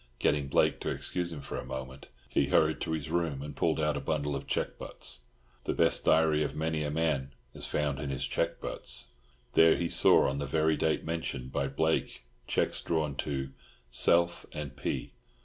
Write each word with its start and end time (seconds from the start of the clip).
Getting 0.17 0.47
Blake 0.47 0.79
to 0.79 0.89
excuse 0.89 1.31
him 1.31 1.41
for 1.41 1.59
a 1.59 1.63
moment, 1.63 2.07
he 2.27 2.47
hurried 2.47 2.81
to 2.81 2.91
his 2.93 3.11
room 3.11 3.43
and 3.43 3.55
pulled 3.55 3.79
out 3.79 3.95
a 3.95 3.99
bundle 3.99 4.35
of 4.35 4.47
cheque 4.47 4.79
butts. 4.79 5.19
The 5.65 5.75
best 5.75 6.03
diary 6.03 6.43
of 6.43 6.55
many 6.55 6.81
a 6.81 6.89
man 6.89 7.35
is 7.53 7.67
found 7.67 7.99
in 7.99 8.09
his 8.09 8.25
cheque 8.25 8.59
butts. 8.59 9.11
There 9.53 9.75
he 9.75 9.89
saw 9.89 10.27
on 10.27 10.39
the 10.39 10.47
very 10.47 10.75
date 10.75 11.05
mentioned 11.05 11.51
by 11.51 11.67
Blake, 11.67 12.23
cheques 12.47 12.81
drawn 12.81 13.13
to 13.17 13.51
"Self 13.91 14.47
and 14.51 14.75
P." 14.75 15.11